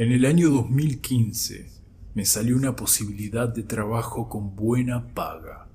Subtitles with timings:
[0.00, 1.70] En el año 2015
[2.14, 5.68] me salió una posibilidad de trabajo con buena paga.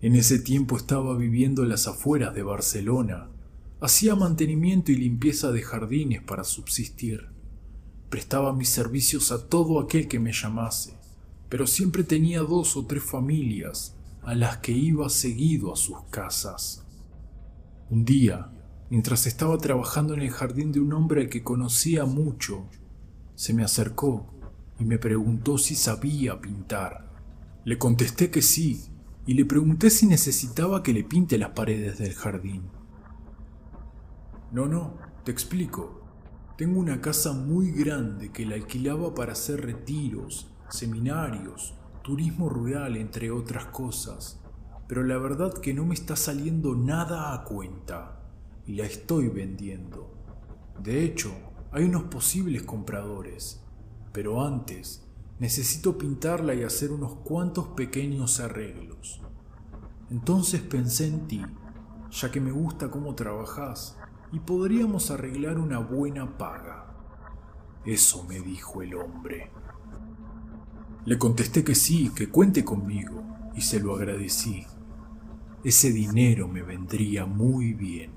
[0.00, 3.28] En ese tiempo estaba viviendo en las afueras de Barcelona.
[3.80, 7.28] Hacía mantenimiento y limpieza de jardines para subsistir.
[8.10, 10.96] Prestaba mis servicios a todo aquel que me llamase,
[11.48, 13.94] pero siempre tenía dos o tres familias
[14.24, 16.84] a las que iba seguido a sus casas.
[17.88, 18.50] Un día,
[18.90, 22.68] mientras estaba trabajando en el jardín de un hombre que conocía mucho,
[23.34, 24.32] se me acercó
[24.78, 27.12] y me preguntó si sabía pintar.
[27.64, 28.84] Le contesté que sí
[29.26, 32.62] y le pregunté si necesitaba que le pinte las paredes del jardín.
[34.52, 36.02] No, no, te explico.
[36.56, 43.30] Tengo una casa muy grande que la alquilaba para hacer retiros, seminarios, turismo rural, entre
[43.30, 44.40] otras cosas.
[44.86, 48.20] Pero la verdad que no me está saliendo nada a cuenta
[48.66, 50.14] y la estoy vendiendo.
[50.80, 51.32] De hecho,
[51.74, 53.60] hay unos posibles compradores,
[54.12, 55.04] pero antes
[55.40, 59.20] necesito pintarla y hacer unos cuantos pequeños arreglos.
[60.08, 61.44] Entonces pensé en ti,
[62.12, 63.98] ya que me gusta cómo trabajas
[64.30, 66.94] y podríamos arreglar una buena paga.
[67.84, 69.50] Eso me dijo el hombre.
[71.06, 73.20] Le contesté que sí, que cuente conmigo,
[73.56, 74.64] y se lo agradecí.
[75.64, 78.12] Ese dinero me vendría muy bien.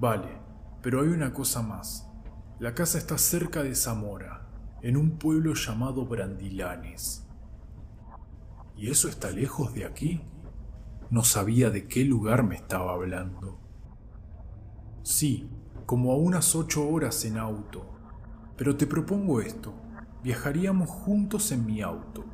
[0.00, 0.38] Vale,
[0.80, 2.10] pero hay una cosa más.
[2.60, 4.46] La casa está cerca de Zamora,
[4.80, 7.26] en un pueblo llamado Brandilanes.
[8.76, 10.22] ¿Y eso está lejos de aquí?
[11.10, 13.58] No sabía de qué lugar me estaba hablando.
[15.02, 15.50] Sí,
[15.84, 17.86] como a unas ocho horas en auto.
[18.56, 19.74] Pero te propongo esto.
[20.22, 22.24] Viajaríamos juntos en mi auto.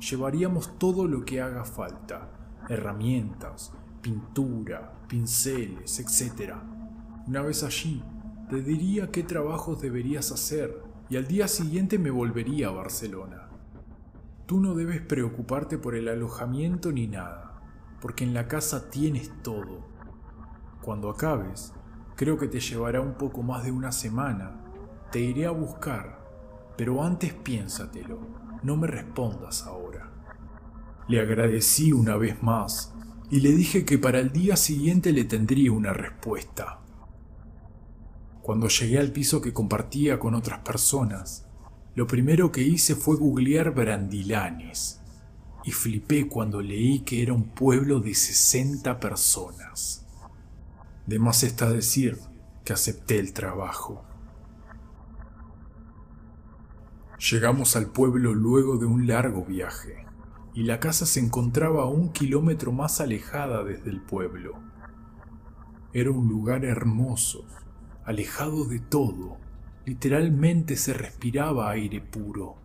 [0.00, 2.28] Llevaríamos todo lo que haga falta.
[2.68, 6.54] Herramientas, pintura, pinceles, etc.
[7.28, 8.02] Una vez allí,
[8.50, 13.48] te diría qué trabajos deberías hacer y al día siguiente me volvería a Barcelona.
[14.46, 17.62] Tú no debes preocuparte por el alojamiento ni nada,
[18.00, 19.86] porque en la casa tienes todo.
[20.82, 21.72] Cuando acabes,
[22.16, 24.60] creo que te llevará un poco más de una semana.
[25.12, 26.18] Te iré a buscar,
[26.76, 28.18] pero antes piénsatelo,
[28.64, 30.10] no me respondas ahora.
[31.06, 32.94] Le agradecí una vez más
[33.30, 36.80] y le dije que para el día siguiente le tendría una respuesta.
[38.50, 41.46] Cuando llegué al piso que compartía con otras personas,
[41.94, 45.00] lo primero que hice fue googlear Brandilanes
[45.62, 50.04] y flipé cuando leí que era un pueblo de 60 personas.
[51.06, 52.18] De más está decir
[52.64, 54.04] que acepté el trabajo.
[57.30, 60.06] Llegamos al pueblo luego de un largo viaje,
[60.54, 64.58] y la casa se encontraba a un kilómetro más alejada desde el pueblo.
[65.92, 67.46] Era un lugar hermoso,
[68.10, 69.38] alejado de todo,
[69.86, 72.56] literalmente se respiraba aire puro,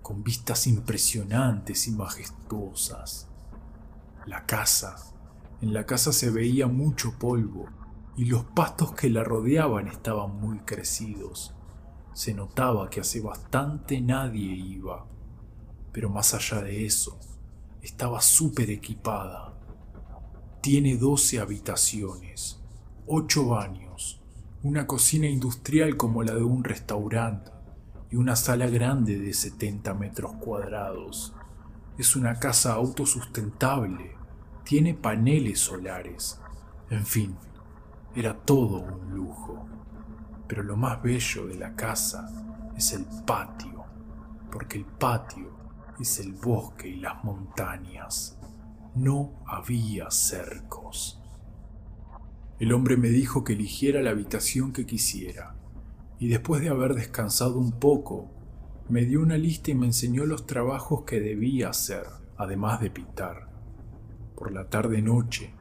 [0.00, 3.28] con vistas impresionantes y majestuosas.
[4.26, 4.96] La casa,
[5.60, 7.66] en la casa se veía mucho polvo
[8.16, 11.54] y los pastos que la rodeaban estaban muy crecidos.
[12.14, 15.06] Se notaba que hace bastante nadie iba,
[15.92, 17.18] pero más allá de eso,
[17.82, 19.54] estaba súper equipada.
[20.62, 22.62] Tiene 12 habitaciones,
[23.06, 24.23] 8 baños,
[24.64, 27.50] una cocina industrial como la de un restaurante
[28.10, 31.34] y una sala grande de 70 metros cuadrados.
[31.98, 34.16] Es una casa autosustentable,
[34.64, 36.40] tiene paneles solares,
[36.88, 37.36] en fin,
[38.14, 39.68] era todo un lujo.
[40.48, 42.26] Pero lo más bello de la casa
[42.74, 43.84] es el patio,
[44.50, 45.58] porque el patio
[46.00, 48.38] es el bosque y las montañas.
[48.94, 51.20] No había cercos.
[52.60, 55.56] El hombre me dijo que eligiera la habitación que quisiera,
[56.20, 58.30] y después de haber descansado un poco,
[58.88, 62.04] me dio una lista y me enseñó los trabajos que debía hacer,
[62.36, 63.48] además de pintar.
[64.36, 65.52] Por la tarde-noche,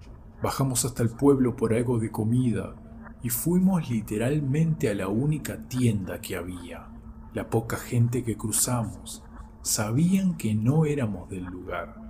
[0.43, 2.75] bajamos hasta el pueblo por algo de comida
[3.23, 6.89] y fuimos literalmente a la única tienda que había.
[7.34, 9.23] La poca gente que cruzamos
[9.63, 12.03] sabían que no éramos del lugar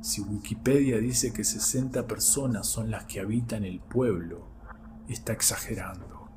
[0.00, 4.48] si Wikipedia dice que 60 personas son las que habitan el pueblo,
[5.08, 6.30] está exagerando.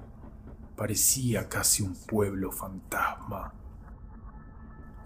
[0.75, 3.54] Parecía casi un pueblo fantasma.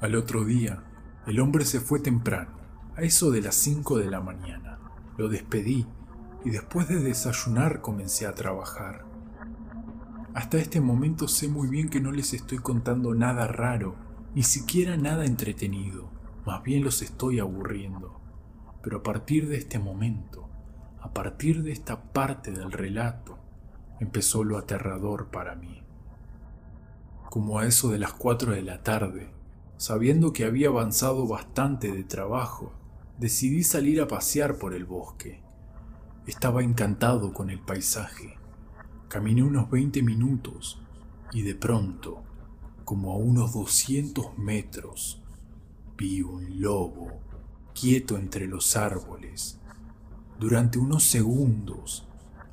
[0.02, 0.84] Al otro día,
[1.28, 2.58] el hombre se fue temprano,
[2.96, 4.80] a eso de las 5 de la mañana.
[5.18, 5.86] Lo despedí
[6.44, 9.06] y después de desayunar comencé a trabajar.
[10.34, 13.96] Hasta este momento sé muy bien que no les estoy contando nada raro,
[14.34, 16.10] ni siquiera nada entretenido,
[16.46, 18.27] más bien los estoy aburriendo.
[18.88, 20.48] Pero a partir de este momento,
[21.02, 23.38] a partir de esta parte del relato,
[24.00, 25.84] empezó lo aterrador para mí.
[27.30, 29.30] Como a eso de las 4 de la tarde,
[29.76, 32.72] sabiendo que había avanzado bastante de trabajo,
[33.18, 35.44] decidí salir a pasear por el bosque.
[36.26, 38.38] Estaba encantado con el paisaje.
[39.10, 40.82] Caminé unos 20 minutos
[41.34, 42.24] y de pronto,
[42.86, 45.22] como a unos 200 metros,
[45.98, 47.27] vi un lobo
[47.80, 49.60] quieto entre los árboles
[50.40, 52.08] durante unos segundos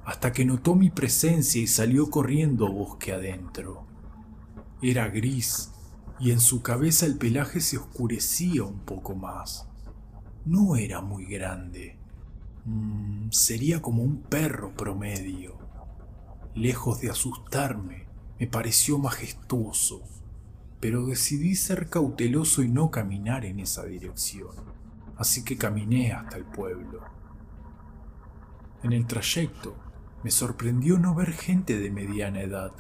[0.05, 3.87] hasta que notó mi presencia y salió corriendo bosque adentro.
[4.83, 5.71] Era gris
[6.21, 9.67] y en su cabeza el pelaje se oscurecía un poco más.
[10.45, 11.97] No era muy grande.
[12.67, 15.57] Mm, sería como un perro promedio.
[16.55, 18.07] Lejos de asustarme,
[18.39, 20.03] me pareció majestuoso,
[20.81, 24.55] pero decidí ser cauteloso y no caminar en esa dirección,
[25.17, 27.01] así que caminé hasta el pueblo.
[28.83, 29.77] En el trayecto
[30.23, 32.73] me sorprendió no ver gente de mediana edad.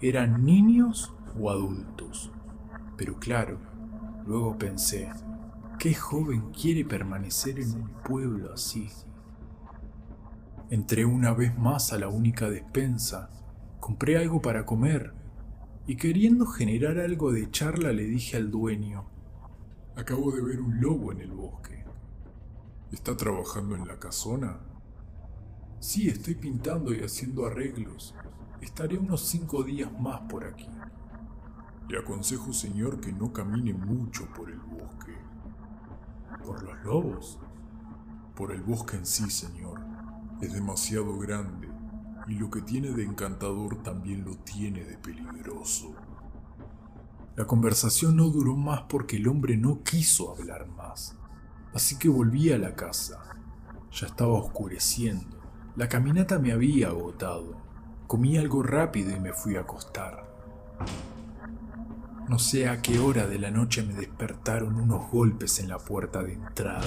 [0.00, 2.32] Eran niños o adultos.
[2.96, 3.58] Pero claro,
[4.26, 5.10] luego pensé,
[5.78, 8.88] ¿qué joven quiere permanecer en un pueblo así?
[10.70, 13.30] Entré una vez más a la única despensa,
[13.80, 15.12] compré algo para comer
[15.86, 19.04] y queriendo generar algo de charla le dije al dueño,
[19.96, 21.84] acabo de ver un lobo en el bosque.
[22.90, 24.58] ¿Está trabajando en la casona?
[25.80, 28.14] Sí, estoy pintando y haciendo arreglos.
[28.60, 30.68] Estaré unos cinco días más por aquí.
[31.88, 35.14] Le aconsejo, señor, que no camine mucho por el bosque.
[36.44, 37.38] ¿Por los lobos?
[38.34, 39.80] Por el bosque en sí, señor.
[40.40, 41.68] Es demasiado grande
[42.26, 45.94] y lo que tiene de encantador también lo tiene de peligroso.
[47.36, 51.16] La conversación no duró más porque el hombre no quiso hablar más.
[51.72, 53.20] Así que volví a la casa.
[53.92, 55.44] Ya estaba oscureciendo
[55.76, 57.56] la caminata me había agotado.
[58.06, 60.24] Comí algo rápido y me fui a acostar.
[62.28, 66.22] No sé a qué hora de la noche me despertaron unos golpes en la puerta
[66.22, 66.86] de entrada.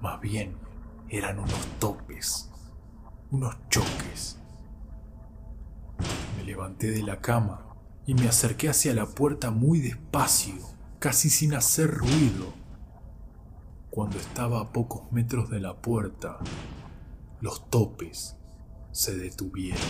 [0.00, 0.56] Más bien,
[1.08, 2.50] eran unos topes,
[3.30, 4.40] unos choques.
[6.36, 7.69] Me levanté de la cama
[8.06, 10.54] y me acerqué hacia la puerta muy despacio,
[10.98, 12.52] casi sin hacer ruido.
[13.90, 16.38] Cuando estaba a pocos metros de la puerta,
[17.40, 18.36] los topes
[18.92, 19.80] se detuvieron.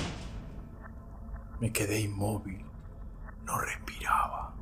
[1.61, 2.65] Me quedé inmóvil,
[3.45, 4.55] no respiraba.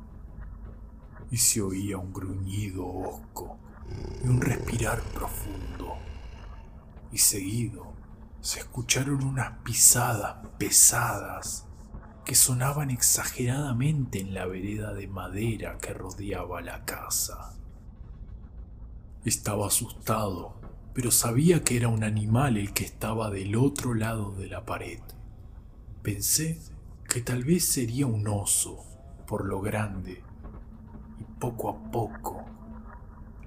[1.31, 3.57] Y se oía un gruñido hosco
[4.23, 5.97] y un respirar profundo.
[7.11, 7.93] Y seguido
[8.41, 11.68] se escucharon unas pisadas pesadas
[12.29, 17.55] que sonaban exageradamente en la vereda de madera que rodeaba la casa.
[19.25, 20.59] Estaba asustado
[20.93, 24.99] pero sabía que era un animal el que estaba del otro lado de la pared.
[26.03, 26.59] Pensé
[27.07, 28.83] que tal vez sería un oso,
[29.25, 30.21] por lo grande,
[31.17, 32.43] y poco a poco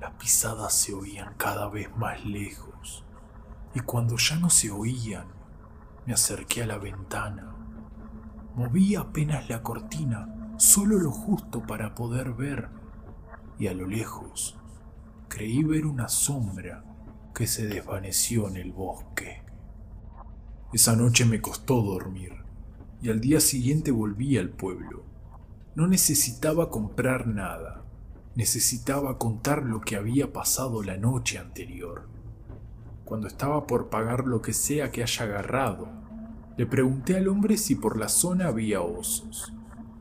[0.00, 3.05] las pisadas se oían cada vez más lejos,
[3.75, 5.26] y cuando ya no se oían,
[6.06, 7.62] me acerqué a la ventana.
[8.54, 12.69] Moví apenas la cortina, solo lo justo para poder ver,
[13.58, 14.58] y a lo lejos
[15.28, 16.84] creí ver una sombra
[17.34, 19.43] que se desvaneció en el bosque.
[20.72, 22.32] Esa noche me costó dormir
[23.00, 25.05] y al día siguiente volví al pueblo.
[25.74, 27.84] No necesitaba comprar nada,
[28.34, 32.08] necesitaba contar lo que había pasado la noche anterior.
[33.05, 35.88] Cuando estaba por pagar lo que sea que haya agarrado,
[36.56, 39.53] le pregunté al hombre si por la zona había osos.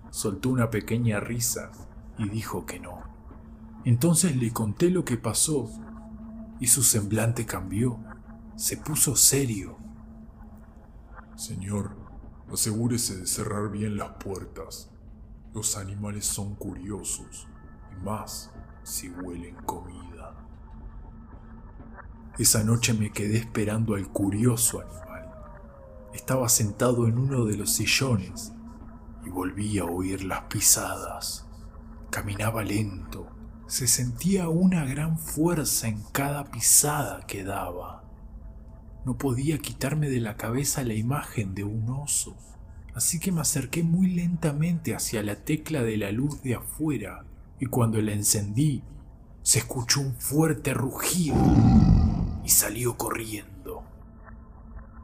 [0.09, 1.71] Soltó una pequeña risa
[2.17, 3.01] y dijo que no.
[3.85, 5.69] Entonces le conté lo que pasó
[6.59, 7.99] y su semblante cambió.
[8.55, 9.77] Se puso serio.
[11.35, 11.95] Señor,
[12.51, 14.91] asegúrese de cerrar bien las puertas.
[15.53, 17.47] Los animales son curiosos,
[17.91, 18.51] y más
[18.83, 20.35] si huelen comida.
[22.37, 25.10] Esa noche me quedé esperando al curioso animal.
[26.13, 28.53] Estaba sentado en uno de los sillones
[29.25, 31.47] y volví a oír las pisadas.
[32.09, 33.27] Caminaba lento,
[33.67, 38.03] se sentía una gran fuerza en cada pisada que daba.
[39.05, 42.35] No podía quitarme de la cabeza la imagen de un oso,
[42.93, 47.25] así que me acerqué muy lentamente hacia la tecla de la luz de afuera
[47.59, 48.83] y cuando la encendí
[49.43, 51.37] se escuchó un fuerte rugido
[52.43, 53.60] y salió corriendo.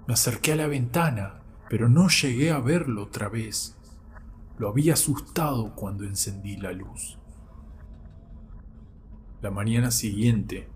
[0.07, 3.77] Me acerqué a la ventana, pero no llegué a verlo otra vez.
[4.57, 7.17] Lo había asustado cuando encendí la luz.
[9.41, 10.69] La mañana siguiente,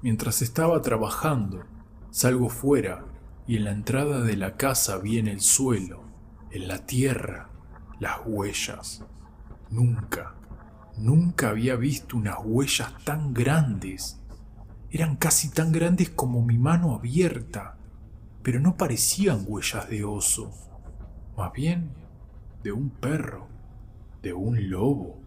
[0.00, 1.64] mientras estaba trabajando,
[2.10, 3.04] salgo fuera
[3.46, 6.02] y en la entrada de la casa vi en el suelo,
[6.50, 7.50] en la tierra,
[8.00, 9.04] las huellas
[9.70, 10.34] Nunca,
[10.98, 14.20] nunca había visto unas huellas tan grandes.
[14.90, 17.78] Eran casi tan grandes como mi mano abierta,
[18.42, 20.50] pero no parecían huellas de oso,
[21.36, 21.92] más bien
[22.62, 23.48] de un perro,
[24.22, 25.20] de un lobo,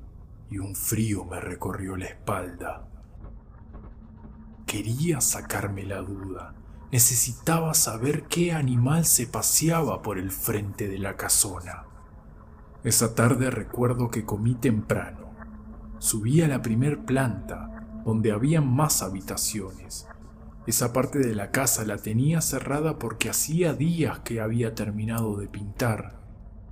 [0.50, 2.88] y un frío me recorrió la espalda.
[4.66, 6.54] Quería sacarme la duda.
[6.92, 11.86] Necesitaba saber qué animal se paseaba por el frente de la casona.
[12.84, 15.32] Esa tarde recuerdo que comí temprano.
[15.98, 20.08] Subí a la primer planta, donde había más habitaciones.
[20.68, 25.48] Esa parte de la casa la tenía cerrada porque hacía días que había terminado de
[25.48, 26.20] pintar,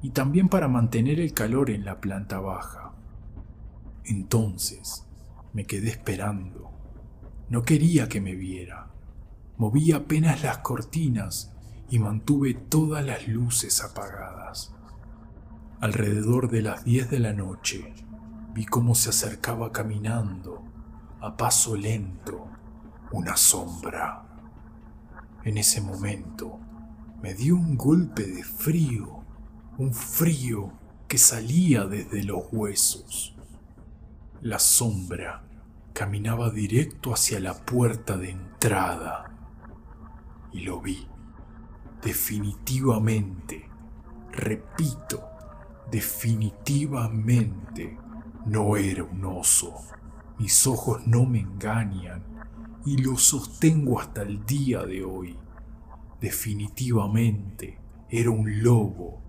[0.02, 2.94] y también para mantener el calor en la planta baja.
[4.04, 5.06] Entonces
[5.54, 6.72] me quedé esperando.
[7.50, 8.88] No quería que me viera.
[9.58, 11.54] Moví apenas las cortinas
[11.90, 14.74] y mantuve todas las luces apagadas.
[15.80, 17.94] Alrededor de las 10 de la noche
[18.54, 20.64] vi cómo se acercaba caminando,
[21.22, 22.50] a paso lento,
[23.14, 24.26] una sombra.
[25.44, 26.60] En ese momento
[27.22, 29.24] me dio un golpe de frío,
[29.78, 30.74] un frío
[31.08, 33.34] que salía desde los huesos.
[34.42, 35.46] La sombra
[35.94, 39.32] caminaba directo hacia la puerta de entrada
[40.52, 41.08] y lo vi.
[42.02, 43.70] Definitivamente,
[44.34, 45.34] repito,
[45.94, 47.96] Definitivamente
[48.48, 49.76] no era un oso.
[50.40, 52.24] Mis ojos no me engañan
[52.86, 55.38] y lo sostengo hasta el día de hoy.
[56.20, 59.22] Definitivamente era un lobo.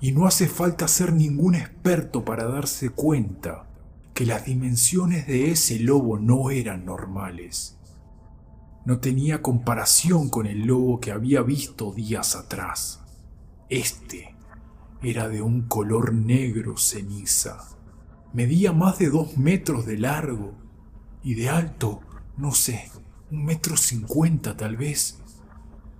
[0.00, 3.68] Y no hace falta ser ningún experto para darse cuenta
[4.14, 7.78] que las dimensiones de ese lobo no eran normales.
[8.84, 13.00] No tenía comparación con el lobo que había visto días atrás.
[13.68, 14.34] Este
[15.02, 17.58] era de un color negro ceniza.
[18.32, 20.54] Medía más de dos metros de largo
[21.22, 22.00] y de alto,
[22.36, 22.90] no sé,
[23.30, 25.18] un metro cincuenta tal vez.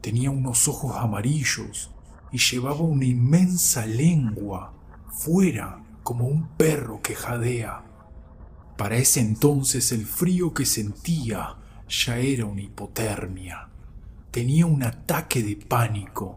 [0.01, 1.91] Tenía unos ojos amarillos
[2.33, 4.75] y llevaba una inmensa lengua
[5.11, 7.85] fuera como un perro que jadea.
[8.77, 11.57] Para ese entonces el frío que sentía
[11.89, 13.69] ya era una hipotermia.
[14.31, 16.37] Tenía un ataque de pánico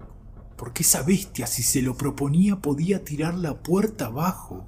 [0.58, 4.68] porque esa bestia si se lo proponía podía tirar la puerta abajo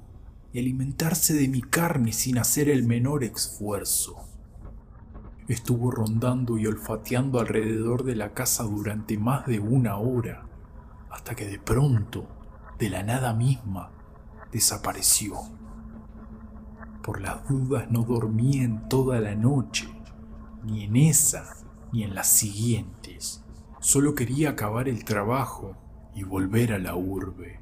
[0.52, 4.24] y alimentarse de mi carne sin hacer el menor esfuerzo.
[5.48, 10.46] Estuvo rondando y olfateando alrededor de la casa durante más de una hora,
[11.10, 12.28] hasta que de pronto,
[12.78, 13.90] de la nada misma,
[14.52, 15.36] desapareció.
[17.02, 19.88] Por las dudas no dormí en toda la noche,
[20.64, 21.56] ni en esa
[21.92, 23.42] ni en las siguientes.
[23.80, 25.76] Solo quería acabar el trabajo
[26.14, 27.60] y volver a la urbe.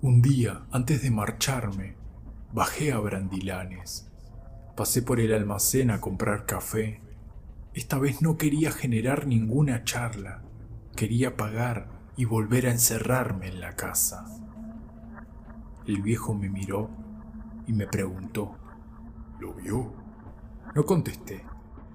[0.00, 1.96] Un día, antes de marcharme,
[2.52, 4.10] bajé a Brandilanes.
[4.76, 7.00] Pasé por el almacén a comprar café.
[7.72, 10.42] Esta vez no quería generar ninguna charla.
[10.94, 14.26] Quería pagar y volver a encerrarme en la casa.
[15.86, 16.90] El viejo me miró
[17.66, 18.58] y me preguntó,
[19.40, 19.94] ¿Lo vio?
[20.74, 21.42] No contesté.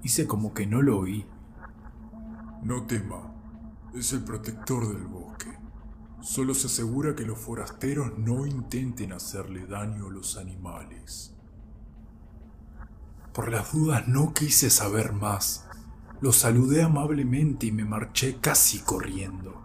[0.01, 1.27] Hice como que no lo oí.
[2.63, 3.31] No tema,
[3.93, 5.55] es el protector del bosque.
[6.21, 11.35] Solo se asegura que los forasteros no intenten hacerle daño a los animales.
[13.33, 15.65] Por las dudas no quise saber más.
[16.19, 19.61] Lo saludé amablemente y me marché casi corriendo.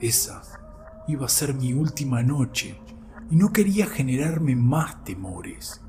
[0.00, 0.42] Esa
[1.06, 2.80] iba a ser mi última noche
[3.30, 5.82] y no quería generarme más temores.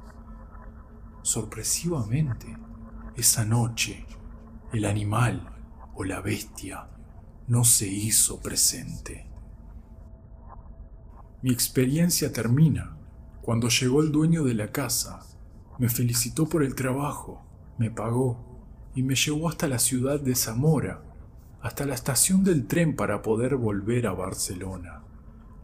[1.21, 2.57] Sorpresivamente,
[3.15, 4.05] esa noche,
[4.73, 5.49] el animal
[5.95, 6.89] o la bestia
[7.47, 9.27] no se hizo presente.
[11.41, 12.97] Mi experiencia termina
[13.41, 15.21] cuando llegó el dueño de la casa,
[15.79, 17.43] me felicitó por el trabajo,
[17.77, 18.65] me pagó
[18.95, 21.03] y me llevó hasta la ciudad de Zamora,
[21.61, 25.03] hasta la estación del tren para poder volver a Barcelona.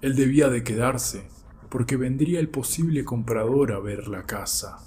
[0.02, 1.28] Él debía de quedarse
[1.70, 4.78] porque vendría el posible comprador a ver la casa.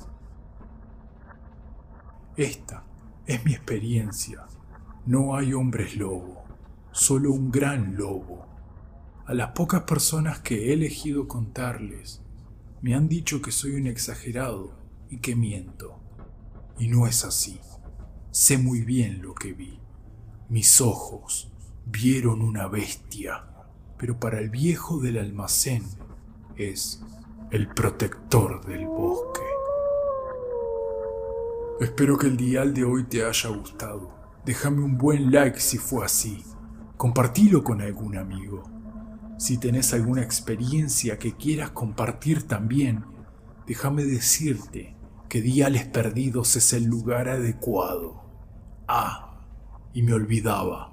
[2.36, 2.84] Esta
[3.26, 4.46] es mi experiencia
[5.06, 6.44] no hay hombres lobo,
[6.90, 8.46] solo un gran lobo.
[9.26, 12.22] A las pocas personas que he elegido contarles,
[12.80, 14.72] me han dicho que soy un exagerado
[15.10, 16.00] y que miento.
[16.78, 17.60] Y no es así.
[18.30, 19.78] Sé muy bien lo que vi.
[20.48, 21.52] Mis ojos
[21.86, 23.44] vieron una bestia,
[23.98, 25.84] pero para el viejo del almacén
[26.56, 27.02] es
[27.50, 29.40] el protector del bosque.
[31.80, 36.04] Espero que el dial de hoy te haya gustado déjame un buen like si fue
[36.04, 36.44] así.
[36.96, 38.64] Compartilo con algún amigo.
[39.38, 43.04] Si tenés alguna experiencia que quieras compartir también,
[43.66, 44.94] déjame decirte
[45.28, 48.22] que Diales Perdidos es el lugar adecuado.
[48.86, 49.40] Ah,
[49.92, 50.92] y me olvidaba,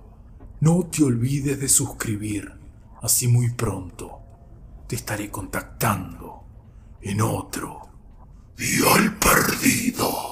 [0.59, 2.51] no te olvides de suscribir,
[3.01, 4.21] así muy pronto
[4.91, 6.43] te estaré contactando
[7.01, 7.79] en otro
[8.57, 10.30] Dial Perdido.